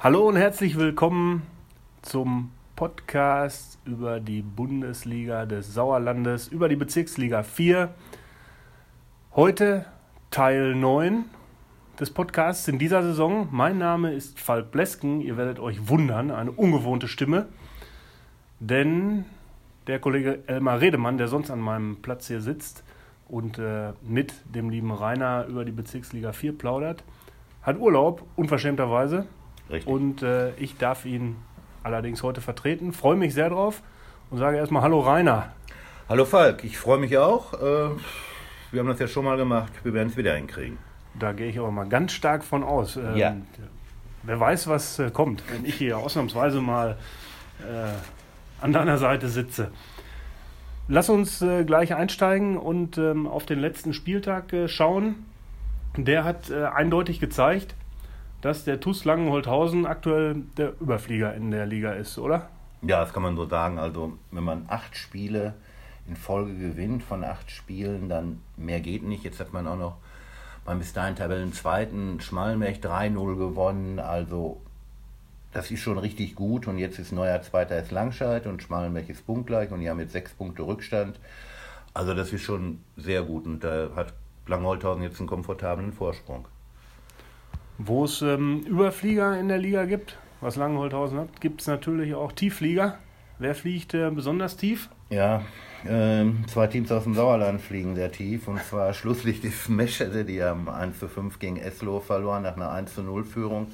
Hallo 0.00 0.28
und 0.28 0.36
herzlich 0.36 0.78
willkommen 0.78 1.42
zum 2.02 2.52
Podcast 2.76 3.80
über 3.84 4.20
die 4.20 4.42
Bundesliga 4.42 5.44
des 5.44 5.74
Sauerlandes, 5.74 6.46
über 6.46 6.68
die 6.68 6.76
Bezirksliga 6.76 7.42
4. 7.42 7.92
Heute 9.34 9.86
Teil 10.30 10.76
9 10.76 11.24
des 11.98 12.12
Podcasts 12.12 12.68
in 12.68 12.78
dieser 12.78 13.02
Saison. 13.02 13.48
Mein 13.50 13.78
Name 13.78 14.12
ist 14.12 14.38
Falk 14.38 14.70
Blesken. 14.70 15.20
Ihr 15.20 15.36
werdet 15.36 15.58
euch 15.58 15.88
wundern, 15.88 16.30
eine 16.30 16.52
ungewohnte 16.52 17.08
Stimme. 17.08 17.48
Denn 18.60 19.24
der 19.88 19.98
Kollege 19.98 20.44
Elmar 20.46 20.80
Redemann, 20.80 21.18
der 21.18 21.26
sonst 21.26 21.50
an 21.50 21.58
meinem 21.58 21.96
Platz 22.02 22.28
hier 22.28 22.40
sitzt 22.40 22.84
und 23.26 23.58
äh, 23.58 23.94
mit 24.02 24.32
dem 24.44 24.70
lieben 24.70 24.92
Rainer 24.92 25.46
über 25.46 25.64
die 25.64 25.72
Bezirksliga 25.72 26.30
4 26.30 26.56
plaudert, 26.56 27.02
hat 27.62 27.80
Urlaub, 27.80 28.22
unverschämterweise. 28.36 29.26
Richtig. 29.70 29.86
Und 29.86 30.22
äh, 30.22 30.54
ich 30.54 30.76
darf 30.78 31.04
ihn 31.04 31.36
allerdings 31.82 32.22
heute 32.22 32.40
vertreten. 32.40 32.92
Freue 32.92 33.16
mich 33.16 33.34
sehr 33.34 33.50
drauf 33.50 33.82
und 34.30 34.38
sage 34.38 34.56
erstmal 34.56 34.82
Hallo 34.82 35.00
Rainer. 35.00 35.52
Hallo 36.08 36.24
Falk, 36.24 36.64
ich 36.64 36.78
freue 36.78 36.98
mich 36.98 37.18
auch. 37.18 37.52
Äh, 37.54 37.90
wir 38.70 38.80
haben 38.80 38.88
das 38.88 38.98
ja 38.98 39.06
schon 39.06 39.26
mal 39.26 39.36
gemacht, 39.36 39.72
wir 39.82 39.92
werden 39.92 40.08
es 40.08 40.16
wieder 40.16 40.34
hinkriegen. 40.34 40.78
Da 41.18 41.32
gehe 41.32 41.48
ich 41.48 41.58
aber 41.58 41.70
mal 41.70 41.86
ganz 41.86 42.12
stark 42.12 42.44
von 42.44 42.62
aus. 42.62 42.96
Ähm, 42.96 43.16
ja. 43.16 43.36
Wer 44.22 44.40
weiß, 44.40 44.68
was 44.68 44.98
äh, 44.98 45.10
kommt, 45.10 45.42
wenn 45.52 45.64
ich 45.64 45.74
hier 45.74 45.98
ausnahmsweise 45.98 46.60
mal 46.60 46.96
äh, 47.60 48.62
an 48.64 48.72
deiner 48.72 48.96
Seite 48.96 49.28
sitze. 49.28 49.70
Lass 50.90 51.10
uns 51.10 51.44
gleich 51.66 51.94
einsteigen 51.94 52.56
und 52.56 52.96
ähm, 52.96 53.26
auf 53.26 53.44
den 53.44 53.58
letzten 53.58 53.92
Spieltag 53.92 54.54
schauen. 54.68 55.26
Der 55.98 56.24
hat 56.24 56.50
eindeutig 56.50 57.20
gezeigt, 57.20 57.74
dass 58.40 58.64
der 58.64 58.80
TuS 58.80 59.04
Langenholthausen 59.04 59.86
aktuell 59.86 60.42
der 60.56 60.80
Überflieger 60.80 61.34
in 61.34 61.50
der 61.50 61.66
Liga 61.66 61.92
ist, 61.92 62.18
oder? 62.18 62.48
Ja, 62.82 63.00
das 63.00 63.12
kann 63.12 63.22
man 63.22 63.36
so 63.36 63.46
sagen. 63.48 63.78
Also, 63.78 64.16
wenn 64.30 64.44
man 64.44 64.66
acht 64.68 64.96
Spiele 64.96 65.54
in 66.06 66.16
Folge 66.16 66.54
gewinnt 66.56 67.02
von 67.02 67.24
acht 67.24 67.50
Spielen, 67.50 68.08
dann 68.08 68.40
mehr 68.56 68.80
geht 68.80 69.02
nicht. 69.02 69.24
Jetzt 69.24 69.40
hat 69.40 69.52
man 69.52 69.66
auch 69.66 69.76
noch 69.76 69.96
beim 70.64 70.78
bis 70.78 70.92
dahin 70.92 71.16
Tabellenzweiten 71.16 72.20
Schmallenberg 72.20 72.76
3-0 72.76 73.36
gewonnen. 73.36 73.98
Also, 73.98 74.60
das 75.52 75.70
ist 75.70 75.80
schon 75.80 75.98
richtig 75.98 76.36
gut. 76.36 76.68
Und 76.68 76.78
jetzt 76.78 77.00
ist 77.00 77.10
neuer 77.10 77.42
Zweiter 77.42 77.80
ist 77.80 77.90
Langscheid 77.90 78.46
und 78.46 78.62
Schmallenberg 78.62 79.08
ist 79.08 79.26
punktgleich 79.26 79.72
und 79.72 79.80
die 79.80 79.90
haben 79.90 79.98
jetzt 79.98 80.12
sechs 80.12 80.32
Punkte 80.32 80.62
Rückstand. 80.62 81.18
Also, 81.94 82.14
das 82.14 82.32
ist 82.32 82.42
schon 82.42 82.80
sehr 82.96 83.22
gut. 83.22 83.46
Und 83.46 83.64
da 83.64 83.88
hat 83.96 84.14
Langholthausen 84.46 85.02
jetzt 85.02 85.18
einen 85.18 85.28
komfortablen 85.28 85.92
Vorsprung. 85.92 86.46
Wo 87.78 88.04
es 88.04 88.22
ähm, 88.22 88.64
Überflieger 88.66 89.38
in 89.38 89.48
der 89.48 89.58
Liga 89.58 89.84
gibt, 89.84 90.18
was 90.40 90.56
Langenholthausen 90.56 91.18
hat, 91.18 91.40
gibt 91.40 91.60
es 91.60 91.68
natürlich 91.68 92.14
auch 92.14 92.32
Tiefflieger. 92.32 92.98
Wer 93.38 93.54
fliegt 93.54 93.94
äh, 93.94 94.10
besonders 94.10 94.56
tief? 94.56 94.88
Ja, 95.10 95.42
äh, 95.84 96.24
zwei 96.48 96.66
Teams 96.66 96.90
aus 96.90 97.04
dem 97.04 97.14
Sauerland 97.14 97.60
fliegen 97.60 97.94
sehr 97.94 98.10
tief. 98.10 98.48
Und 98.48 98.60
zwar 98.64 98.92
Schlusslicht 98.94 99.44
ist 99.44 99.68
Meschede, 99.68 100.24
die 100.24 100.42
haben 100.42 100.68
1 100.68 100.98
zu 100.98 101.06
5 101.06 101.38
gegen 101.38 101.56
Eslo 101.56 102.00
verloren 102.00 102.42
nach 102.42 102.56
einer 102.56 102.72
1 102.72 102.94
zu 102.94 103.02
0 103.02 103.24
Führung. 103.24 103.68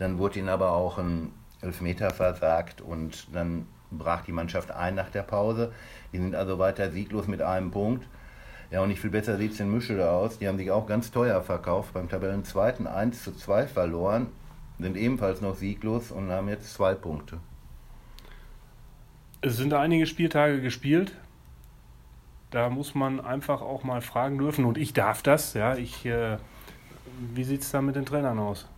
Dann 0.00 0.18
wurde 0.18 0.40
ihnen 0.40 0.48
aber 0.48 0.72
auch 0.72 0.98
ein 0.98 1.30
Elfmeter 1.62 2.10
versagt 2.10 2.80
und 2.80 3.28
dann 3.32 3.66
brach 3.92 4.22
die 4.22 4.32
Mannschaft 4.32 4.72
ein 4.72 4.96
nach 4.96 5.10
der 5.10 5.22
Pause. 5.22 5.72
Die 6.12 6.18
sind 6.18 6.34
also 6.34 6.58
weiter 6.58 6.90
sieglos 6.90 7.28
mit 7.28 7.42
einem 7.42 7.70
Punkt. 7.70 8.04
Ja, 8.70 8.82
und 8.82 8.88
nicht 8.88 9.00
viel 9.00 9.10
besser 9.10 9.36
sieht 9.36 9.52
es 9.52 9.60
in 9.60 9.72
Mischede 9.72 10.10
aus. 10.10 10.38
Die 10.38 10.48
haben 10.48 10.58
sich 10.58 10.70
auch 10.70 10.86
ganz 10.86 11.10
teuer 11.10 11.40
verkauft. 11.42 11.92
Beim 11.94 12.08
Tabellenzweiten 12.08 12.86
1 12.86 13.22
zu 13.22 13.32
2 13.32 13.66
verloren, 13.66 14.26
sind 14.78 14.96
ebenfalls 14.96 15.40
noch 15.40 15.54
sieglos 15.54 16.10
und 16.10 16.30
haben 16.30 16.48
jetzt 16.48 16.74
zwei 16.74 16.94
Punkte. 16.94 17.38
Es 19.40 19.56
sind 19.56 19.72
einige 19.72 20.06
Spieltage 20.06 20.60
gespielt. 20.60 21.12
Da 22.50 22.68
muss 22.68 22.94
man 22.94 23.20
einfach 23.20 23.62
auch 23.62 23.84
mal 23.84 24.00
fragen 24.00 24.38
dürfen. 24.38 24.64
Und 24.64 24.78
ich 24.78 24.92
darf 24.92 25.22
das. 25.22 25.54
Ja, 25.54 25.76
ich, 25.76 26.04
äh, 26.04 26.38
wie 27.34 27.44
sieht 27.44 27.62
es 27.62 27.70
da 27.70 27.80
mit 27.80 27.96
den 27.96 28.06
Trainern 28.06 28.38
aus? 28.38 28.68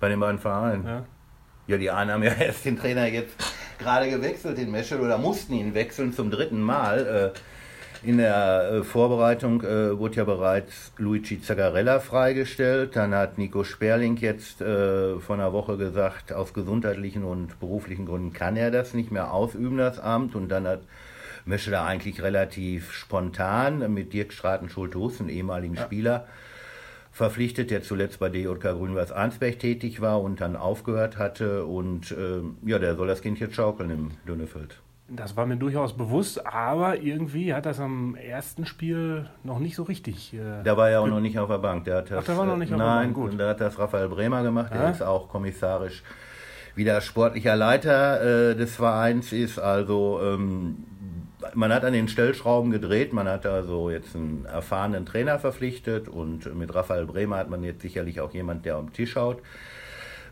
Bei 0.00 0.08
den 0.08 0.20
beiden 0.20 0.38
Vereinen? 0.38 0.86
Ja. 0.86 1.04
Ja, 1.66 1.76
die 1.76 1.90
einen 1.90 2.10
haben 2.10 2.22
ja 2.22 2.32
erst 2.38 2.64
den 2.64 2.78
Trainer 2.78 3.06
jetzt 3.06 3.36
gerade 3.78 4.08
gewechselt, 4.08 4.58
den 4.58 4.70
Meschel, 4.70 5.00
oder 5.00 5.18
mussten 5.18 5.52
ihn 5.52 5.74
wechseln 5.74 6.12
zum 6.12 6.30
dritten 6.30 6.60
Mal. 6.60 7.34
Äh, 7.34 7.38
in 8.02 8.18
der 8.18 8.70
äh, 8.70 8.82
Vorbereitung 8.84 9.62
äh, 9.62 9.98
wurde 9.98 10.16
ja 10.16 10.24
bereits 10.24 10.92
Luigi 10.98 11.40
Zagarella 11.40 12.00
freigestellt. 12.00 12.96
Dann 12.96 13.14
hat 13.14 13.38
Nico 13.38 13.64
Sperling 13.64 14.16
jetzt 14.16 14.60
äh, 14.60 15.18
vor 15.18 15.36
einer 15.36 15.52
Woche 15.52 15.76
gesagt, 15.76 16.32
aus 16.32 16.52
gesundheitlichen 16.52 17.24
und 17.24 17.58
beruflichen 17.58 18.06
Gründen 18.06 18.32
kann 18.32 18.56
er 18.56 18.70
das 18.70 18.94
nicht 18.94 19.10
mehr 19.10 19.32
ausüben, 19.32 19.78
das 19.78 19.98
Amt. 19.98 20.34
Und 20.34 20.48
dann 20.48 20.66
hat 20.66 20.80
Meschler 21.44 21.84
eigentlich 21.84 22.22
relativ 22.22 22.92
spontan 22.92 23.92
mit 23.92 24.12
Dirk 24.12 24.32
Straten-Schulte-Hus, 24.32 25.20
einem 25.20 25.30
ehemaligen 25.30 25.74
ja. 25.74 25.82
Spieler, 25.82 26.26
verpflichtet, 27.10 27.70
der 27.70 27.82
zuletzt 27.82 28.20
bei 28.20 28.28
DJK 28.28 28.60
Grünweiß 28.60 29.10
Arnsberg 29.10 29.58
tätig 29.58 30.00
war 30.00 30.22
und 30.22 30.40
dann 30.40 30.54
aufgehört 30.54 31.18
hatte. 31.18 31.64
Und 31.64 32.12
äh, 32.12 32.42
ja, 32.64 32.78
der 32.78 32.94
soll 32.94 33.08
das 33.08 33.22
Kind 33.22 33.40
jetzt 33.40 33.56
schaukeln 33.56 33.90
im 33.90 34.10
Dönnefeld. 34.26 34.78
Das 35.10 35.36
war 35.36 35.46
mir 35.46 35.56
durchaus 35.56 35.96
bewusst, 35.96 36.46
aber 36.46 37.00
irgendwie 37.00 37.54
hat 37.54 37.64
das 37.64 37.80
am 37.80 38.14
ersten 38.14 38.66
Spiel 38.66 39.30
noch 39.42 39.58
nicht 39.58 39.74
so 39.74 39.84
richtig. 39.84 40.34
Äh, 40.34 40.62
da 40.64 40.76
war 40.76 40.90
er 40.90 41.00
auch 41.00 41.06
noch 41.06 41.20
nicht 41.20 41.38
auf 41.38 41.48
der 41.48 41.58
Bank. 41.58 41.84
Der 41.84 41.96
hat 41.96 42.10
das, 42.10 42.18
Ach, 42.18 42.24
der 42.26 42.36
war 42.36 42.44
noch 42.44 42.58
nicht 42.58 42.72
auf 42.72 42.78
nein, 42.78 43.14
der 43.14 43.14
Bank. 43.14 43.30
Gut. 43.32 43.40
Da 43.40 43.48
hat 43.48 43.60
das 43.60 43.78
Raphael 43.78 44.08
Bremer 44.08 44.42
gemacht. 44.42 44.70
Der 44.72 44.82
ja? 44.82 44.90
ist 44.90 45.02
auch 45.02 45.28
kommissarisch 45.28 46.02
wieder 46.74 47.00
sportlicher 47.00 47.56
Leiter 47.56 48.50
äh, 48.50 48.54
des 48.54 48.76
Vereins 48.76 49.32
ist. 49.32 49.58
Also 49.58 50.20
ähm, 50.22 50.84
man 51.54 51.72
hat 51.72 51.84
an 51.84 51.94
den 51.94 52.08
Stellschrauben 52.08 52.70
gedreht. 52.70 53.14
Man 53.14 53.28
hat 53.28 53.46
also 53.46 53.88
jetzt 53.88 54.14
einen 54.14 54.44
erfahrenen 54.44 55.06
Trainer 55.06 55.38
verpflichtet 55.38 56.08
und 56.08 56.54
mit 56.54 56.74
Raphael 56.74 57.06
Bremer 57.06 57.36
hat 57.36 57.48
man 57.48 57.62
jetzt 57.62 57.80
sicherlich 57.80 58.20
auch 58.20 58.34
jemand, 58.34 58.66
der 58.66 58.76
am 58.76 58.92
Tisch 58.92 59.12
schaut. 59.12 59.38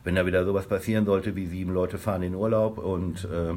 Wenn 0.05 0.15
da 0.15 0.27
wieder 0.27 0.45
sowas 0.45 0.67
passieren 0.67 1.07
sollte, 1.07 1.35
wie 1.35 1.47
sieben 1.47 1.73
Leute 1.73 1.99
fahren 1.99 2.23
in 2.23 2.35
Urlaub 2.35 2.79
und 2.79 3.25
äh, 3.25 3.55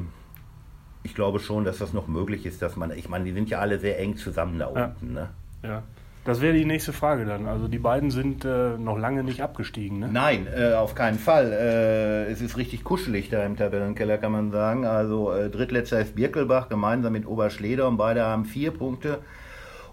ich 1.02 1.14
glaube 1.14 1.40
schon, 1.40 1.64
dass 1.64 1.78
das 1.78 1.92
noch 1.92 2.08
möglich 2.08 2.46
ist, 2.46 2.62
dass 2.62 2.76
man, 2.76 2.90
ich 2.92 3.08
meine, 3.08 3.24
die 3.24 3.32
sind 3.32 3.48
ja 3.48 3.58
alle 3.58 3.78
sehr 3.78 3.98
eng 3.98 4.16
zusammen 4.16 4.58
da 4.58 4.66
unten. 4.66 5.14
Ja. 5.14 5.22
Ne? 5.22 5.28
ja. 5.62 5.82
Das 6.24 6.42
wäre 6.42 6.52
die 6.52 6.66
nächste 6.66 6.92
Frage 6.92 7.24
dann. 7.24 7.46
Also 7.46 7.66
die 7.66 7.78
beiden 7.78 8.10
sind 8.10 8.44
äh, 8.44 8.76
noch 8.76 8.98
lange 8.98 9.24
nicht 9.24 9.42
abgestiegen, 9.42 10.00
ne? 10.00 10.10
Nein, 10.12 10.46
äh, 10.54 10.74
auf 10.74 10.94
keinen 10.94 11.18
Fall. 11.18 11.50
Äh, 11.50 12.30
es 12.30 12.42
ist 12.42 12.58
richtig 12.58 12.84
kuschelig 12.84 13.30
da 13.30 13.42
im 13.44 13.56
Tabellenkeller, 13.56 14.18
kann 14.18 14.32
man 14.32 14.50
sagen. 14.50 14.84
Also 14.84 15.32
äh, 15.32 15.48
drittletzter 15.48 15.98
ist 15.98 16.16
Birkelbach 16.16 16.68
gemeinsam 16.68 17.14
mit 17.14 17.26
Oberschleder 17.26 17.88
und 17.88 17.96
beide 17.96 18.22
haben 18.22 18.44
vier 18.44 18.70
Punkte. 18.70 19.20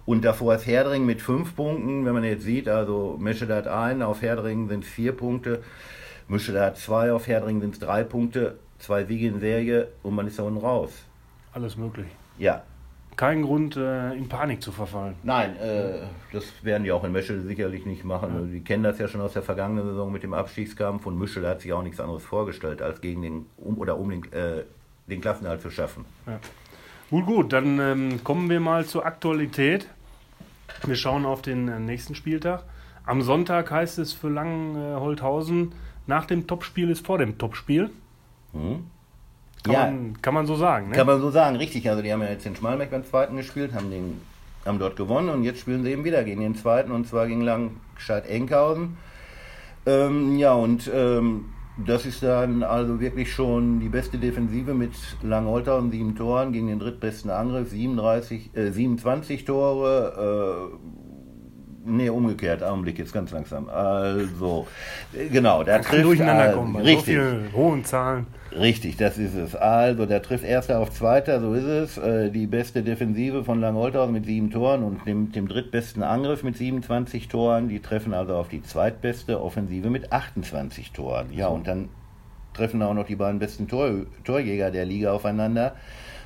Und 0.05 0.25
davor 0.25 0.55
ist 0.55 0.67
Herdring 0.67 1.05
mit 1.05 1.21
fünf 1.21 1.55
Punkten. 1.55 2.05
Wenn 2.05 2.13
man 2.13 2.25
jetzt 2.25 2.43
sieht, 2.43 2.67
also 2.67 3.17
Meschede 3.19 3.55
hat 3.55 3.67
einen, 3.67 4.01
auf 4.01 4.21
Herdring 4.21 4.67
sind 4.67 4.83
es 4.83 4.89
vier 4.89 5.13
Punkte. 5.13 5.63
Meschede 6.27 6.61
hat 6.61 6.77
zwei, 6.77 7.13
auf 7.13 7.27
Herdring 7.27 7.61
sind 7.61 7.73
es 7.73 7.79
drei 7.79 8.03
Punkte 8.03 8.57
zwei 8.79 9.03
Siege 9.05 9.27
in 9.27 9.39
Serie 9.39 9.87
und 10.03 10.15
man 10.15 10.27
ist 10.27 10.39
da 10.39 10.43
unten 10.43 10.59
raus. 10.59 10.91
Alles 11.53 11.77
möglich. 11.77 12.07
Ja. 12.37 12.63
Kein 13.15 13.41
Grund, 13.41 13.75
äh, 13.75 14.13
in 14.13 14.29
Panik 14.29 14.61
zu 14.61 14.71
verfallen. 14.71 15.15
Nein, 15.23 15.57
äh, 15.57 16.01
das 16.31 16.45
werden 16.63 16.83
die 16.83 16.91
auch 16.91 17.03
in 17.03 17.11
Meschel 17.11 17.41
sicherlich 17.41 17.83
nicht 17.85 18.03
machen. 18.03 18.31
Ja. 18.35 18.41
Die 18.41 18.61
kennen 18.61 18.83
das 18.83 18.99
ja 18.99 19.07
schon 19.07 19.21
aus 19.21 19.33
der 19.33 19.41
vergangenen 19.41 19.87
Saison 19.87 20.11
mit 20.11 20.21
dem 20.21 20.35
Abstiegskampf 20.35 21.07
und 21.07 21.17
Mischel 21.17 21.47
hat 21.47 21.61
sich 21.61 21.73
auch 21.73 21.81
nichts 21.81 21.99
anderes 21.99 22.23
vorgestellt, 22.23 22.81
als 22.83 23.01
gegen 23.01 23.23
den 23.23 23.45
um 23.57 23.79
oder 23.79 23.97
um 23.97 24.11
den, 24.11 24.31
äh, 24.33 24.65
den 25.07 25.19
Klassenhalt 25.19 25.61
zu 25.61 25.71
schaffen. 25.71 26.05
Ja. 26.27 26.39
Gut, 27.09 27.25
gut, 27.25 27.53
dann 27.53 27.79
ähm, 27.79 28.23
kommen 28.23 28.49
wir 28.49 28.59
mal 28.59 28.85
zur 28.85 29.05
Aktualität. 29.05 29.87
Wir 30.85 30.95
schauen 30.95 31.25
auf 31.25 31.41
den 31.41 31.69
äh, 31.69 31.79
nächsten 31.79 32.13
Spieltag. 32.13 32.65
Am 33.05 33.21
Sonntag 33.21 33.71
heißt 33.71 33.97
es 33.97 34.13
für 34.13 34.29
Langenholthausen, 34.29 35.71
nach 36.05 36.25
dem 36.25 36.45
Topspiel 36.45 36.89
ist 36.89 37.05
vor 37.05 37.17
dem 37.17 37.37
Topspiel. 37.37 37.89
Hm? 38.57 38.85
Kann, 39.63 39.73
ja, 39.73 39.85
man, 39.85 40.21
kann 40.21 40.33
man 40.33 40.45
so 40.45 40.55
sagen, 40.55 40.89
ne? 40.89 40.95
Kann 40.95 41.07
man 41.07 41.19
so 41.19 41.29
sagen, 41.29 41.55
richtig. 41.55 41.89
Also 41.89 42.01
die 42.01 42.11
haben 42.11 42.21
ja 42.21 42.29
jetzt 42.29 42.45
den 42.45 42.55
Schmalmeck 42.55 42.91
beim 42.91 43.05
zweiten 43.05 43.35
gespielt, 43.37 43.73
haben, 43.73 43.89
den, 43.89 44.21
haben 44.65 44.79
dort 44.79 44.95
gewonnen 44.95 45.29
und 45.29 45.43
jetzt 45.43 45.59
spielen 45.59 45.83
sie 45.83 45.91
eben 45.91 46.03
wieder 46.03 46.23
gegen 46.23 46.41
den 46.41 46.55
zweiten 46.55 46.91
und 46.91 47.07
zwar 47.07 47.27
gegen 47.27 47.41
Langscheid-Enkhausen. 47.41 48.97
Ähm, 49.85 50.37
ja, 50.37 50.53
und 50.53 50.89
ähm, 50.93 51.45
das 51.85 52.05
ist 52.05 52.23
dann 52.23 52.63
also 52.63 52.99
wirklich 52.99 53.31
schon 53.31 53.79
die 53.79 53.89
beste 53.89 54.17
Defensive 54.17 54.73
mit 54.73 54.93
Langholthausen, 55.21 55.91
sieben 55.91 56.15
Toren 56.15 56.51
gegen 56.51 56.67
den 56.67 56.79
drittbesten 56.79 57.29
Angriff, 57.29 57.69
37, 57.69 58.55
äh, 58.55 58.71
27 58.71 59.45
Tore. 59.45 60.71
Äh, 60.73 61.06
Nee, 61.89 62.09
umgekehrt, 62.09 62.63
Augenblick, 62.63 62.99
jetzt 62.99 63.13
ganz 63.13 63.31
langsam. 63.31 63.69
Also, 63.69 64.67
genau, 65.31 65.63
der 65.63 65.81
trifft. 65.81 66.03
Durcheinander 66.03 66.51
kommen, 66.51 66.73
bei 66.73 66.81
richtig, 66.81 67.15
so 67.15 67.21
vielen 67.21 67.53
hohen 67.53 67.85
Zahlen. 67.85 68.27
Richtig, 68.51 68.97
das 68.97 69.17
ist 69.17 69.35
es. 69.35 69.55
Also, 69.55 70.05
der 70.05 70.21
trifft 70.21 70.43
Erster 70.43 70.79
auf 70.79 70.91
Zweiter, 70.91 71.39
so 71.39 71.53
ist 71.53 71.63
es. 71.63 71.97
Äh, 71.97 72.29
die 72.29 72.45
beste 72.45 72.83
Defensive 72.83 73.45
von 73.45 73.61
Langholthausen 73.61 74.13
mit 74.13 74.25
sieben 74.25 74.51
Toren 74.51 74.83
und 74.83 75.05
dem, 75.07 75.31
dem 75.31 75.47
drittbesten 75.47 76.03
Angriff 76.03 76.43
mit 76.43 76.57
27 76.57 77.29
Toren. 77.29 77.69
Die 77.69 77.79
treffen 77.79 78.13
also 78.13 78.35
auf 78.35 78.49
die 78.49 78.61
zweitbeste 78.61 79.41
Offensive 79.41 79.89
mit 79.89 80.11
28 80.11 80.91
Toren. 80.91 81.31
Ja, 81.31 81.47
und 81.47 81.67
dann 81.67 81.87
treffen 82.53 82.81
auch 82.81 82.93
noch 82.93 83.05
die 83.05 83.15
beiden 83.15 83.39
besten 83.39 83.69
Tor, 83.69 83.91
Torjäger 84.25 84.71
der 84.71 84.85
Liga 84.85 85.13
aufeinander. 85.13 85.75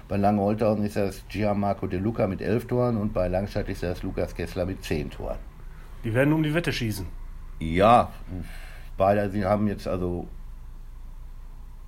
Bei 0.08 0.18
Lange-Holthausen 0.18 0.84
ist 0.84 0.96
das 0.96 1.24
Gianmarco 1.30 1.88
De 1.88 2.00
Luca 2.00 2.28
mit 2.28 2.42
elf 2.42 2.66
Toren 2.66 2.98
und 2.98 3.14
bei 3.14 3.28
Langstadt 3.28 3.70
ist 3.70 3.84
das 3.84 4.04
Lukas 4.04 4.36
Kessler 4.36 4.66
mit 4.66 4.84
zehn 4.84 5.10
Toren. 5.10 5.38
Die 6.04 6.14
werden 6.14 6.34
um 6.34 6.44
die 6.44 6.54
Wette 6.54 6.74
schießen. 6.74 7.06
Ja, 7.60 8.12
beide 8.98 9.30
sie 9.30 9.46
haben 9.46 9.68
jetzt 9.68 9.88
also 9.88 10.28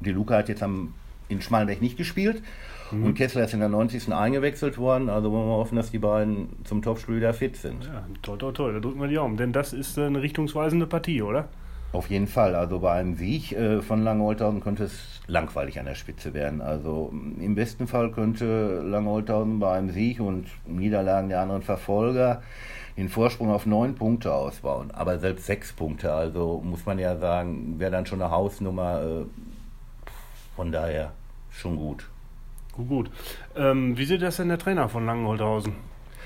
De 0.03 0.13
Luca 0.13 0.37
hat 0.37 0.49
jetzt 0.49 0.61
am, 0.61 0.93
in 1.29 1.41
Schmalenberg 1.41 1.81
nicht 1.81 1.97
gespielt 1.97 2.43
mhm. 2.91 3.05
und 3.05 3.13
Kessler 3.15 3.45
ist 3.45 3.53
in 3.53 3.59
der 3.59 3.69
90. 3.69 4.13
eingewechselt 4.13 4.77
worden. 4.77 5.09
Also 5.09 5.31
wollen 5.31 5.47
wir 5.47 5.55
hoffen, 5.55 5.75
dass 5.75 5.91
die 5.91 5.99
beiden 5.99 6.49
zum 6.63 6.81
Topspiel 6.81 7.17
wieder 7.17 7.33
fit 7.33 7.55
sind. 7.55 7.85
Ja, 7.85 8.05
toll, 8.21 8.37
toll, 8.37 8.53
toll. 8.53 8.73
Da 8.73 8.79
drücken 8.79 9.01
wir 9.01 9.07
die 9.07 9.17
Augen, 9.17 9.37
denn 9.37 9.53
das 9.53 9.73
ist 9.73 9.97
eine 9.97 10.21
richtungsweisende 10.21 10.85
Partie, 10.85 11.21
oder? 11.21 11.47
Auf 11.93 12.09
jeden 12.09 12.27
Fall. 12.27 12.55
Also 12.55 12.79
bei 12.79 12.93
einem 12.93 13.15
Sieg 13.15 13.51
äh, 13.51 13.81
von 13.81 14.03
Lange-Holthausen 14.03 14.61
könnte 14.61 14.85
es 14.85 15.21
langweilig 15.27 15.79
an 15.79 15.85
der 15.85 15.93
Spitze 15.93 16.33
werden. 16.33 16.59
Also 16.59 17.11
mm, 17.11 17.39
im 17.39 17.53
besten 17.53 17.85
Fall 17.87 18.11
könnte 18.11 18.81
Lange-Holthausen 18.83 19.59
bei 19.59 19.77
einem 19.77 19.91
Sieg 19.91 20.19
und 20.19 20.47
Niederlagen 20.65 21.29
der 21.29 21.41
anderen 21.41 21.61
Verfolger 21.61 22.41
den 22.97 23.09
Vorsprung 23.09 23.51
auf 23.51 23.65
neun 23.65 23.95
Punkte 23.95 24.33
ausbauen. 24.33 24.91
Aber 24.91 25.19
selbst 25.19 25.45
sechs 25.45 25.73
Punkte, 25.73 26.13
also 26.13 26.61
muss 26.63 26.85
man 26.85 26.99
ja 26.99 27.17
sagen, 27.17 27.79
wäre 27.79 27.91
dann 27.91 28.05
schon 28.05 28.21
eine 28.21 28.31
Hausnummer. 28.31 29.01
Äh, 29.01 29.25
von 30.55 30.71
daher 30.71 31.11
schon 31.51 31.77
gut. 31.77 32.07
Gut, 32.73 32.87
gut. 32.87 33.11
Ähm, 33.55 33.97
wie 33.97 34.05
sieht 34.05 34.21
das 34.21 34.37
denn 34.37 34.49
der 34.49 34.57
Trainer 34.57 34.89
von 34.89 35.05
Langenholthausen? 35.05 35.75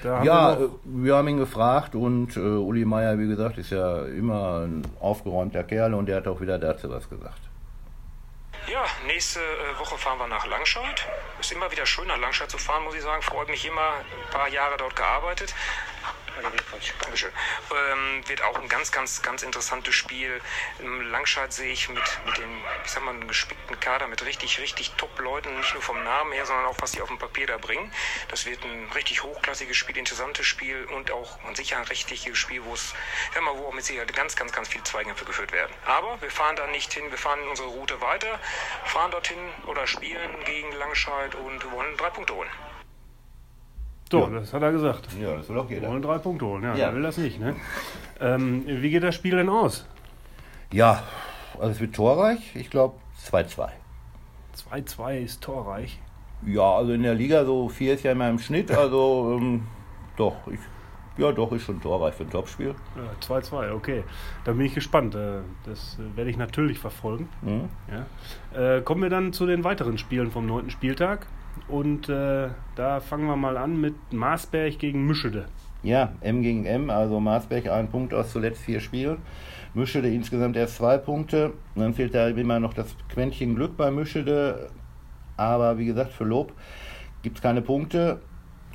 ja, 0.04 0.60
wir, 0.60 0.66
äh, 0.66 0.70
wir, 0.84 1.16
haben 1.16 1.28
ihn 1.28 1.38
gefragt 1.38 1.96
und 1.96 2.38
äh, 2.38 2.40
Uli 2.40 2.86
Meier, 2.86 3.18
wie 3.18 3.28
gesagt, 3.28 3.58
ist 3.58 3.72
ja 3.72 4.06
immer 4.06 4.66
ein 4.66 4.84
aufgeräumter 5.00 5.64
Kerl 5.64 5.94
und 5.94 6.06
der 6.06 6.18
hat 6.18 6.28
auch 6.28 6.40
wieder 6.40 6.60
dazu 6.60 6.90
was 6.90 7.10
gesagt. 7.10 7.40
Ja, 8.72 8.84
nächste 9.06 9.40
äh, 9.40 9.80
Woche 9.80 9.98
fahren 9.98 10.20
wir 10.20 10.28
nach 10.28 10.46
Langscheid. 10.46 11.06
Ist 11.40 11.52
immer 11.52 11.72
wieder 11.72 11.86
schön, 11.86 12.08
nach 12.08 12.20
Langscheid 12.20 12.52
zu 12.52 12.58
fahren, 12.58 12.84
muss 12.84 12.96
ich 12.96 13.02
sagen. 13.02 13.22
Freut 13.22 13.48
mich 13.48 13.66
immer. 13.66 13.80
Ein 13.82 14.32
paar 14.32 14.50
Jahre 14.50 14.76
dort 14.78 14.96
gearbeitet. 14.96 15.56
Dankeschön. 17.02 17.32
Ähm, 17.72 18.28
wird 18.28 18.44
auch 18.44 18.60
ein 18.60 18.70
ganz, 18.70 18.92
ganz, 18.92 19.22
ganz 19.22 19.44
interessantes 19.44 19.96
Spiel. 19.96 20.42
Im 20.80 21.02
Langscheid 21.10 21.52
sehe 21.52 21.72
ich 21.72 21.90
mit, 21.90 22.04
mit 22.26 22.38
dem, 22.38 22.62
ich 22.84 22.92
sag 22.92 23.04
mal, 23.04 23.12
einem 23.12 23.28
gespickten 23.28 23.80
Kader 23.80 24.08
mit 24.08 24.24
richtig, 24.26 24.60
richtig 24.60 24.92
Top-Leuten, 24.98 25.58
nicht 25.58 25.74
nur 25.74 25.82
vom 25.82 26.04
Namen 26.04 26.32
her, 26.34 26.46
sondern 26.46 26.66
auch 26.66 26.76
was 26.80 26.92
sie 26.92 27.02
auf 27.02 27.08
dem 27.08 27.18
Papier 27.18 27.48
da 27.48 27.58
bringen. 27.58 27.92
Das 28.30 28.46
wird 28.46 28.64
ein 28.64 28.92
richtig 28.94 29.24
hochklassiges 29.24 29.76
Spiel, 29.76 29.98
interessantes 29.98 30.46
Spiel 30.46 30.86
und 30.86 31.12
auch 31.12 31.44
an 31.46 31.56
sicher 31.56 31.78
ein 31.78 31.84
richtiges 31.84 32.38
Spiel, 32.38 32.64
wo 32.64 32.74
es, 32.74 32.94
ja 33.34 33.42
mal, 33.42 33.58
wo 33.58 33.68
auch 33.68 33.74
mit 33.74 33.86
Sicherheit 33.86 34.14
ganz, 34.14 34.36
ganz, 34.36 34.52
ganz 34.52 34.68
viele 34.68 34.84
Zweikämpfe 34.84 35.26
geführt 35.26 35.52
werden. 35.52 35.74
Aber 35.86 36.22
wir 36.22 36.32
fahren 36.32 36.56
da 36.56 36.68
nicht 36.68 36.94
hin, 36.94 37.10
wir 37.10 37.18
fahren 37.18 37.40
unsere 37.50 37.70
Route 37.70 38.00
weiter, 38.02 38.40
fahren 38.86 39.12
dorthin 39.12 39.54
oder 39.66 39.88
spielen 39.88 40.44
gegen 40.46 40.72
Langscheid 40.74 41.34
und 41.36 41.72
wollen 41.72 41.98
drei 41.98 42.10
Punkte 42.10 42.34
holen. 42.36 42.50
So, 44.12 44.22
ja. 44.22 44.40
das 44.40 44.54
hat 44.54 44.62
er 44.62 44.72
gesagt. 44.72 45.08
Ja, 45.22 45.36
das 45.36 45.50
will 45.50 45.58
auch 45.58 45.70
jeder. 45.70 45.84
Wir 45.84 45.90
wollen 45.90 46.02
drei 46.02 46.18
Punkte 46.18 46.46
holen. 46.46 46.64
Ja, 46.64 46.76
ja. 46.76 46.94
will 46.94 47.02
das 47.02 47.18
nicht. 47.18 47.40
Ne? 47.40 47.56
Ähm, 48.20 48.64
wie 48.66 48.90
geht 48.90 49.04
das 49.04 49.16
Spiel 49.16 49.36
denn 49.36 49.50
aus? 49.50 49.86
Ja, 50.72 51.04
also 51.60 51.72
es 51.72 51.80
wird 51.80 51.96
torreich. 51.96 52.56
Ich 52.56 52.70
glaube 52.70 52.96
2-2. 53.26 53.70
2-2 54.72 55.18
ist 55.20 55.42
torreich. 55.42 56.00
Ja, 56.46 56.76
also 56.76 56.94
in 56.94 57.04
der 57.04 57.16
Liga 57.16 57.46
so 57.46 57.68
4 57.68 57.96
ist 57.96 58.04
ja 58.04 58.12
immer 58.12 58.30
im 58.30 58.40
Schnitt. 58.40 58.72
Also 58.72 59.38
ähm, 59.40 59.64
doch, 60.16 60.36
ich, 60.48 60.60
ja 61.18 61.32
doch, 61.32 61.52
ist 61.52 61.64
schon 61.64 61.82
torreich 61.82 62.14
für 62.14 62.24
ein 62.24 62.30
Topspiel. 62.30 62.76
2-2, 63.22 63.68
ja, 63.68 63.74
okay. 63.74 64.04
Da 64.46 64.54
bin 64.54 64.66
ich 64.66 64.76
gespannt. 64.76 65.16
Äh, 65.16 65.40
das 65.66 65.98
äh, 66.00 66.16
werde 66.16 66.30
ich 66.30 66.38
natürlich 66.38 66.80
verfolgen. 66.80 67.30
Mhm. 67.42 67.70
Ja. 68.54 68.78
Äh, 68.78 68.82
kommen 68.82 69.02
wir 69.02 69.10
dann 69.10 69.34
zu 69.34 69.46
den 69.46 69.64
weiteren 69.64 69.98
Spielen 69.98 70.32
vom 70.32 70.46
neunten 70.46 70.70
Spieltag. 70.70 71.28
Und 71.68 72.10
äh, 72.10 72.50
da 72.76 73.00
fangen 73.00 73.28
wir 73.28 73.36
mal 73.36 73.58
an 73.58 73.80
mit 73.80 73.96
Maasberg 74.12 74.80
gegen 74.80 75.06
Mischede. 75.06 75.46
Ja, 75.84 76.14
M 76.22 76.42
gegen 76.42 76.66
M, 76.66 76.90
also 76.90 77.20
Maasberg 77.20 77.70
ein 77.70 77.90
Punkt 77.90 78.14
aus 78.14 78.32
zuletzt 78.32 78.62
vier 78.62 78.80
Spielen. 78.80 79.18
Mischede 79.74 80.10
insgesamt 80.10 80.56
erst 80.56 80.78
zwei 80.78 80.98
Punkte. 80.98 81.54
Dann 81.76 81.94
fehlt 81.94 82.16
da 82.16 82.28
immer 82.28 82.60
noch 82.60 82.74
das 82.74 82.96
Quäntchen 83.10 83.56
Glück 83.56 83.78
bei 83.78 83.92
Mischede. 83.92 84.70
Aber 85.38 85.78
wie 85.78 85.86
gesagt, 85.86 86.14
für 86.14 86.24
Lob 86.24 86.54
gibt 87.22 87.38
es 87.38 87.42
keine 87.42 87.62
Punkte. 87.62 88.22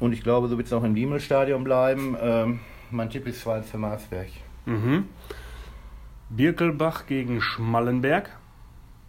Und 0.00 0.12
ich 0.12 0.23
glaube, 0.23 0.49
so 0.49 0.56
wird 0.56 0.67
es 0.67 0.73
auch 0.73 0.85
im 0.85 0.94
Diemel-Stadion 0.94 1.64
bleiben. 1.64 2.17
Ähm, 2.20 2.61
mein 2.90 3.11
Tipp 3.11 3.26
ist 3.26 3.40
2 3.40 3.62
für 3.62 3.78
Maasberg. 3.78 4.28
Mhm. 4.67 5.06
Birkelbach 6.31 7.06
gegen 7.06 7.40
Schmallenberg. 7.40 8.31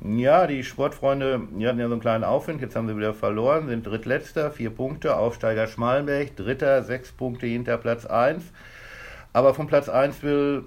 Ja, 0.05 0.47
die 0.47 0.65
Sportfreunde, 0.65 1.47
die 1.51 1.65
hatten 1.65 1.79
ja 1.79 1.87
so 1.87 1.93
einen 1.93 2.01
kleinen 2.01 2.25
Aufwind, 2.25 2.61
jetzt 2.61 2.75
haben 2.75 2.89
sie 2.89 2.97
wieder 2.97 3.13
verloren, 3.13 3.69
sind 3.69 3.87
drittletzter, 3.87 4.51
vier 4.51 4.69
Punkte, 4.69 5.15
Aufsteiger 5.15 5.67
Schmalenberg, 5.67 6.35
dritter, 6.35 6.83
sechs 6.83 7.13
Punkte 7.13 7.45
hinter 7.45 7.77
Platz 7.77 8.05
1. 8.05 8.43
Aber 9.31 9.53
von 9.53 9.67
Platz 9.67 9.87
1 9.87 10.21
will 10.21 10.65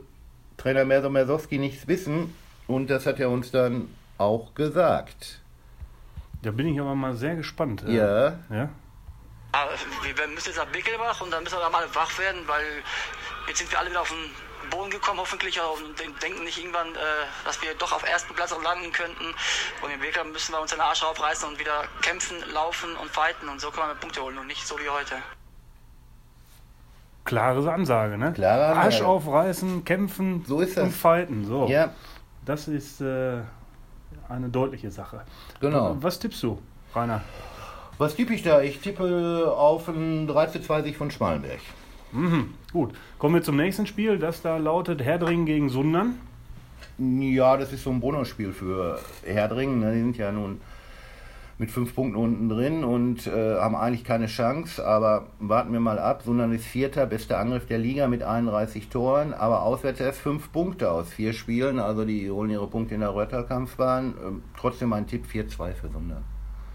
Trainer 0.57 0.87
Merso 0.87 1.11
Mersowski 1.11 1.59
nichts 1.59 1.87
wissen 1.87 2.35
und 2.67 2.89
das 2.89 3.05
hat 3.05 3.21
er 3.21 3.29
uns 3.29 3.51
dann 3.51 3.89
auch 4.17 4.55
gesagt. 4.55 5.43
Da 6.43 6.51
bin 6.51 6.69
ich 6.69 6.81
aber 6.81 6.95
mal 6.95 7.15
sehr 7.15 7.37
gespannt. 7.37 7.85
Ja. 7.87 8.39
ja? 8.49 8.71
Ah, 9.53 9.67
wir 10.03 10.29
müssen 10.29 10.49
jetzt 10.49 10.57
nach 10.57 10.67
Bickelbach 10.67 11.21
und 11.21 11.31
dann 11.31 11.43
müssen 11.43 11.57
wir 11.57 11.61
da 11.61 11.71
mal 11.71 11.85
wach 11.95 12.19
werden, 12.19 12.41
weil 12.47 12.65
jetzt 13.49 13.59
sind 13.59 13.71
wir 13.71 13.79
alle 13.81 13.91
wieder 13.91 14.01
auf 14.01 14.09
dem 14.09 14.31
Boden 14.71 14.91
gekommen, 14.91 15.21
hoffentlich 15.21 15.61
und 15.61 16.23
denken 16.23 16.45
nicht 16.45 16.59
irgendwann, 16.59 16.89
äh, 16.95 16.99
dass 17.45 17.61
wir 17.63 17.75
doch 17.75 17.93
auf 17.93 18.07
ersten 18.09 18.35
Platz 18.35 18.55
landen 18.63 18.93
könnten. 18.93 19.25
Und 19.83 19.91
im 19.91 20.01
Weg 20.03 20.19
müssen 20.33 20.53
wir 20.53 20.61
uns 20.61 20.71
den 20.71 20.81
Arsch 20.81 21.03
aufreißen 21.03 21.49
und 21.49 21.59
wieder 21.59 21.85
kämpfen, 22.03 22.37
laufen 22.53 22.97
und 22.97 23.11
fighten 23.11 23.49
und 23.49 23.61
so 23.61 23.71
können 23.71 23.89
wir 23.89 23.95
Punkte 23.95 24.23
holen 24.23 24.39
und 24.39 24.47
nicht 24.47 24.67
so 24.67 24.79
wie 24.79 24.89
heute. 24.89 25.17
Klare 27.25 27.73
Ansage, 27.73 28.17
ne? 28.17 28.33
Klare 28.33 28.67
Ansage. 28.67 28.85
Arsch 28.85 29.03
aufreißen, 29.03 29.85
kämpfen 29.85 30.45
so 30.47 30.61
ist 30.61 30.77
das. 30.77 30.85
und 30.85 30.93
fighten. 30.93 31.45
So. 31.45 31.67
Ja. 31.67 31.93
Das 32.45 32.69
ist 32.69 33.01
äh, 33.01 33.41
eine 34.29 34.49
deutliche 34.49 34.91
Sache. 34.91 35.23
Genau. 35.61 35.97
Was 36.01 36.19
tippst 36.21 36.43
du, 36.43 36.63
Rainer? 36.95 37.23
Was 37.99 38.15
tippe 38.15 38.35
ich 38.35 38.43
da? 38.43 38.61
Ich 38.61 38.81
tippe 38.81 39.53
auf 39.57 39.89
ein 39.89 40.27
3 40.27 40.47
zu 40.47 40.61
2 40.61 40.83
Sieg 40.83 40.97
von 40.97 41.11
Schmalenberg. 41.11 41.61
Mhm, 42.13 42.55
gut. 42.73 42.95
Kommen 43.19 43.35
wir 43.35 43.43
zum 43.43 43.57
nächsten 43.57 43.87
Spiel. 43.87 44.19
Das 44.19 44.43
da 44.43 44.57
lautet 44.57 45.03
Herdringen 45.03 45.47
gegen 45.47 45.69
Sundern. 45.69 46.19
Ja, 46.99 47.57
das 47.57 47.73
ist 47.73 47.85
so 47.85 47.91
ein 47.91 48.01
Bonusspiel 48.01 48.53
für 48.53 48.99
Herdringen. 49.25 49.81
Ne? 49.81 49.93
Die 49.93 50.01
sind 50.01 50.17
ja 50.17 50.33
nun 50.33 50.61
mit 51.59 51.71
fünf 51.71 51.95
Punkten 51.95 52.17
unten 52.17 52.49
drin 52.49 52.85
und 52.85 53.27
äh, 53.27 53.57
haben 53.57 53.75
eigentlich 53.75 54.05
keine 54.05 54.27
Chance. 54.27 54.87
Aber 54.87 55.27
warten 55.39 55.73
wir 55.73 55.81
mal 55.81 55.99
ab. 55.99 56.23
Sundern 56.25 56.53
ist 56.53 56.65
Vierter, 56.65 57.07
bester 57.07 57.39
Angriff 57.39 57.67
der 57.67 57.79
Liga 57.79 58.09
mit 58.09 58.23
31 58.23 58.89
Toren, 58.89 59.33
aber 59.33 59.63
auswärts 59.63 60.01
erst 60.01 60.21
fünf 60.21 60.53
Punkte 60.53 60.91
aus 60.91 61.11
vier 61.11 61.33
Spielen. 61.33 61.79
Also 61.79 62.05
die 62.05 62.31
holen 62.31 62.51
ihre 62.51 62.67
Punkte 62.67 62.95
in 62.95 63.01
der 63.01 63.15
Rötterkampfbahn. 63.15 64.15
Ähm, 64.25 64.43
trotzdem 64.59 64.91
mein 64.91 65.07
Tipp 65.07 65.25
4-2 65.31 65.73
für 65.73 65.89
Sundern. 65.89 66.25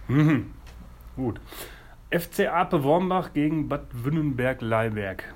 Mhm. 0.08 0.51
Gut. 1.15 1.39
FC 2.12 2.50
Ape 2.51 2.84
Wormbach 2.84 3.32
gegen 3.32 3.70
Bad 3.70 3.88
Wünnenberg-Leiberg. 3.94 5.34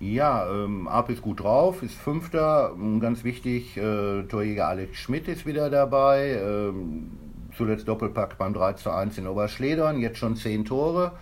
Ja, 0.00 0.50
ähm, 0.50 0.88
Ape 0.88 1.12
ist 1.12 1.20
gut 1.20 1.42
drauf, 1.42 1.82
ist 1.82 1.94
Fünfter. 1.94 2.74
Ganz 3.00 3.22
wichtig, 3.22 3.76
äh, 3.76 4.22
Torjäger 4.22 4.66
Alex 4.66 4.96
Schmidt 4.96 5.28
ist 5.28 5.44
wieder 5.44 5.68
dabei. 5.68 6.40
Ähm, 6.42 7.18
zuletzt 7.54 7.86
Doppelpack 7.86 8.38
beim 8.38 8.54
3 8.54 8.72
zu 8.74 8.90
1 8.90 9.18
in 9.18 9.26
Oberschledern, 9.26 10.00
jetzt 10.00 10.16
schon 10.16 10.36
10 10.36 10.64
Tore. 10.64 11.12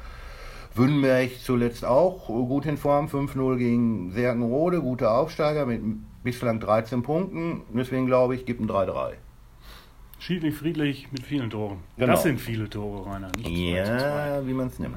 Wünnenberg 0.76 1.40
zuletzt 1.42 1.84
auch 1.84 2.28
gut 2.28 2.64
in 2.66 2.76
Form, 2.76 3.06
5-0 3.06 3.56
gegen 3.56 4.12
Serkenrode, 4.12 4.80
guter 4.80 5.18
Aufsteiger 5.18 5.66
mit 5.66 5.82
bislang 6.22 6.60
13 6.60 7.02
Punkten. 7.02 7.62
Deswegen 7.72 8.06
glaube 8.06 8.36
ich, 8.36 8.46
gibt 8.46 8.60
ein 8.60 8.68
3-3. 8.68 9.14
Schiedlich, 10.18 10.54
friedlich 10.54 11.08
mit 11.12 11.26
vielen 11.26 11.50
Toren. 11.50 11.78
Genau. 11.96 12.12
Das 12.12 12.22
sind 12.22 12.40
viele 12.40 12.68
Tore, 12.68 13.10
Rainer. 13.10 13.30
ja, 13.46 14.46
wie 14.46 14.52
man 14.52 14.68
es 14.68 14.78
nimmt. 14.78 14.96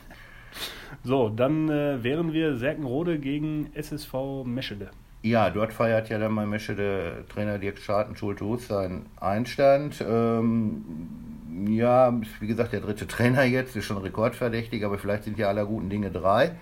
so, 1.04 1.28
dann 1.28 1.68
äh, 1.68 2.02
wären 2.02 2.32
wir 2.32 2.56
Serkenrode 2.56 3.18
gegen 3.18 3.70
SSV 3.74 4.44
Meschede. 4.44 4.90
Ja, 5.22 5.50
dort 5.50 5.72
feiert 5.72 6.08
ja 6.08 6.18
dann 6.18 6.32
mein 6.32 6.48
Meschede 6.48 7.24
Trainer 7.28 7.58
Dirk 7.58 7.78
Scharten 7.78 8.16
Schulthus 8.16 8.68
seinen 8.68 9.06
Einstand. 9.20 10.02
Ähm, 10.06 10.82
ja, 11.68 12.18
wie 12.40 12.46
gesagt, 12.46 12.72
der 12.72 12.80
dritte 12.80 13.06
Trainer 13.06 13.44
jetzt, 13.44 13.76
ist 13.76 13.84
schon 13.84 13.98
rekordverdächtig, 13.98 14.84
aber 14.84 14.98
vielleicht 14.98 15.24
sind 15.24 15.38
ja 15.38 15.48
aller 15.48 15.66
guten 15.66 15.90
Dinge 15.90 16.10
drei. 16.10 16.52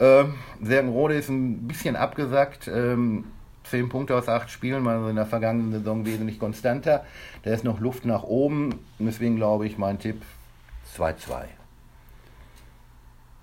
Ähm, 0.00 0.34
Serkenrode 0.60 1.14
ist 1.14 1.28
ein 1.28 1.68
bisschen 1.68 1.94
abgesackt. 1.94 2.66
Ähm, 2.66 3.24
10 3.72 3.88
Punkte 3.88 4.14
aus 4.14 4.28
8 4.28 4.50
Spielen, 4.50 4.84
war 4.84 5.08
in 5.08 5.16
der 5.16 5.24
vergangenen 5.24 5.72
Saison 5.72 6.04
wesentlich 6.04 6.38
konstanter. 6.38 7.06
Da 7.42 7.52
ist 7.52 7.64
noch 7.64 7.80
Luft 7.80 8.04
nach 8.04 8.22
oben. 8.22 8.80
Deswegen 8.98 9.36
glaube 9.36 9.66
ich, 9.66 9.78
mein 9.78 9.98
Tipp 9.98 10.20
2-2. 10.94 11.44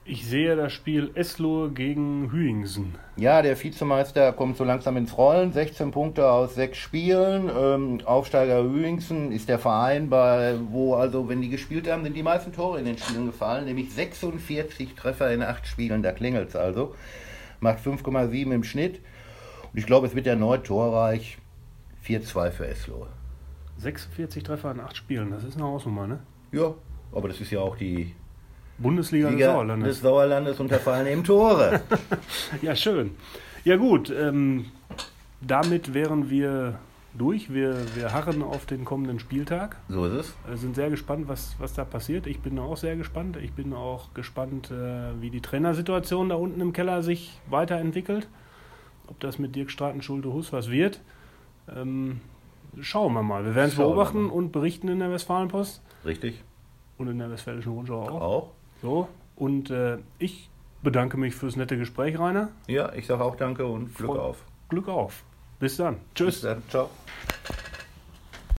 Ich 0.06 0.28
sehe 0.28 0.56
das 0.56 0.72
Spiel 0.72 1.10
Eslohe 1.16 1.72
gegen 1.72 2.32
Hüingsen. 2.32 2.94
Ja, 3.16 3.42
der 3.42 3.62
Vizemeister 3.62 4.32
kommt 4.34 4.58
so 4.58 4.64
langsam 4.64 4.98
ins 4.98 5.18
Rollen. 5.18 5.52
16 5.52 5.90
Punkte 5.90 6.32
aus 6.32 6.54
sechs 6.54 6.78
Spielen. 6.78 7.50
Ähm, 7.50 8.00
Aufsteiger 8.06 8.64
Hüingsen 8.64 9.32
ist 9.32 9.50
der 9.50 9.58
Verein, 9.58 10.12
bei, 10.12 10.56
wo 10.70 10.94
also, 10.94 11.28
wenn 11.28 11.42
die 11.42 11.50
gespielt 11.50 11.90
haben, 11.90 12.04
sind 12.04 12.16
die 12.16 12.24
meisten 12.24 12.54
Tore 12.54 12.78
in 12.78 12.86
den 12.86 13.00
Spielen 13.00 13.26
gefallen. 13.26 13.66
Nämlich 13.66 13.92
46 13.94 14.94
Treffer 14.94 15.34
in 15.34 15.42
acht 15.42 15.66
Spielen. 15.66 16.04
Da 16.04 16.12
klingelt 16.12 16.50
es 16.50 16.56
also. 16.56 16.94
Macht 17.62 17.80
5,7 17.80 18.54
im 18.54 18.64
Schnitt. 18.64 19.02
Und 19.74 19.80
ich 19.80 19.86
glaube, 19.86 20.08
es 20.08 20.16
wird 20.16 20.28
erneut 20.28 20.66
torreich. 20.66 21.38
4-2 22.06 22.52
für 22.52 22.68
Eslohe. 22.68 23.08
46 23.78 24.44
Treffer 24.44 24.72
in 24.72 24.80
acht 24.80 24.98
Spielen, 24.98 25.32
das 25.32 25.44
ist 25.44 25.56
eine 25.56 25.66
Hausnummer, 25.66 26.08
ne? 26.08 26.20
Ja, 26.52 26.74
aber 27.12 27.28
das 27.28 27.40
ist 27.40 27.52
ja 27.52 27.60
auch 27.60 27.76
die 27.78 28.14
Bundesliga 28.78 29.30
Liga 29.30 29.46
des 29.46 29.54
Sauerlandes. 29.54 29.88
des 29.90 30.02
Sauerlandes 30.02 30.60
und 30.60 30.72
da 30.72 30.80
fallen 30.80 31.08
eben 31.08 31.24
Tore. 31.24 31.82
Ja, 32.62 32.76
schön. 32.76 33.12
Ja 33.64 33.76
gut, 33.78 34.10
ähm, 34.10 34.66
damit 35.42 35.94
wären 35.94 36.30
wir 36.30 36.80
durch. 37.14 37.54
Wir, 37.54 37.76
wir 37.96 38.14
harren 38.14 38.42
auf 38.42 38.66
den 38.66 38.86
kommenden 38.86 39.20
Spieltag. 39.20 39.78
so 39.90 40.06
ist 40.06 40.14
es. 40.14 40.34
Wir 40.48 40.58
sind 40.58 40.76
sehr 40.76 40.90
gespannt, 40.90 41.28
was, 41.28 41.56
was 41.60 41.74
da 41.74 41.84
passiert. 41.86 42.28
Ich 42.28 42.40
bin 42.40 42.58
auch 42.60 42.78
sehr 42.78 42.96
gespannt. 42.96 43.38
Ich 43.42 43.54
bin 43.54 43.74
auch 43.74 44.14
gespannt, 44.14 44.72
äh, 44.72 45.22
wie 45.22 45.30
die 45.30 45.42
Trainersituation 45.42 46.30
da 46.30 46.36
unten 46.36 46.62
im 46.62 46.74
Keller 46.74 47.04
sich 47.04 47.40
weiterentwickelt. 47.50 48.28
Ob 49.10 49.20
das 49.20 49.40
mit 49.40 49.56
Dirk 49.56 49.72
Straten, 49.72 50.02
Schulte, 50.02 50.32
Hus 50.32 50.54
was 50.54 50.70
wird. 50.70 51.02
Ähm, 51.76 52.22
schauen 52.80 53.14
wir 53.14 53.24
mal. 53.24 53.44
Wir 53.44 53.56
werden 53.56 53.70
es 53.70 53.76
beobachten 53.76 54.30
und 54.30 54.52
berichten 54.52 54.88
in 54.88 55.00
der 55.00 55.12
Westfalenpost 55.12 55.82
Richtig. 56.06 56.44
und 56.98 57.08
in 57.08 57.18
der 57.20 57.30
Westfälischen 57.32 57.72
Rundschau 57.74 58.02
auch. 58.04 58.22
Auch. 58.22 58.52
So, 58.82 59.08
und 59.36 59.70
äh, 59.72 59.98
ich 60.20 60.50
bedanke 60.84 61.18
mich 61.18 61.36
fürs 61.36 61.56
nette 61.56 61.78
Gespräch, 61.78 62.18
Rainer. 62.20 62.50
Ja, 62.68 62.94
ich 62.94 63.08
sage 63.08 63.24
auch 63.24 63.36
danke 63.36 63.66
und 63.66 63.94
Glück 63.96 64.12
Voll- 64.12 64.20
auf. 64.20 64.44
Glück 64.70 64.88
auf. 64.88 65.24
Bis 65.60 65.76
dann. 65.78 65.98
Tschüss. 66.16 66.36
Bis 66.36 66.42
dann. 66.42 66.64
Ciao. 66.70 66.90